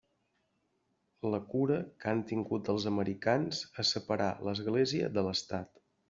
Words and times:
La 1.33 1.39
cura 1.51 1.75
que 2.03 2.09
han 2.13 2.23
tingut 2.31 2.71
els 2.73 2.87
americans 2.91 3.59
a 3.83 3.85
separar 3.91 4.31
l'Església 4.49 5.11
de 5.19 5.25
l'Estat. 5.29 5.71